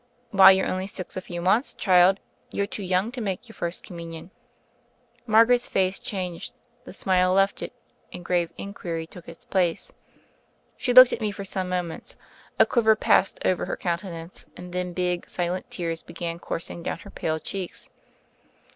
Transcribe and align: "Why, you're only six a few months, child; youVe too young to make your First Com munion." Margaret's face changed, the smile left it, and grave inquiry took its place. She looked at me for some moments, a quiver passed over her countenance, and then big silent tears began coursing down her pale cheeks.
"Why, 0.31 0.49
you're 0.49 0.65
only 0.65 0.87
six 0.87 1.15
a 1.15 1.21
few 1.21 1.43
months, 1.43 1.75
child; 1.75 2.19
youVe 2.51 2.71
too 2.71 2.81
young 2.81 3.11
to 3.11 3.21
make 3.21 3.47
your 3.47 3.53
First 3.53 3.85
Com 3.85 3.97
munion." 3.99 4.31
Margaret's 5.27 5.69
face 5.69 5.99
changed, 5.99 6.53
the 6.85 6.91
smile 6.91 7.33
left 7.33 7.61
it, 7.61 7.71
and 8.11 8.25
grave 8.25 8.51
inquiry 8.57 9.05
took 9.05 9.29
its 9.29 9.45
place. 9.45 9.93
She 10.75 10.91
looked 10.91 11.13
at 11.13 11.21
me 11.21 11.29
for 11.31 11.45
some 11.45 11.69
moments, 11.69 12.15
a 12.57 12.65
quiver 12.65 12.95
passed 12.95 13.37
over 13.45 13.65
her 13.67 13.77
countenance, 13.77 14.47
and 14.57 14.73
then 14.73 14.93
big 14.93 15.29
silent 15.29 15.69
tears 15.69 16.01
began 16.01 16.39
coursing 16.39 16.81
down 16.81 16.97
her 16.97 17.11
pale 17.11 17.37
cheeks. 17.37 17.91